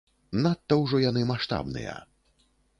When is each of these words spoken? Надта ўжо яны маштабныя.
Надта 0.45 0.73
ўжо 0.85 1.03
яны 1.03 1.21
маштабныя. 1.33 1.95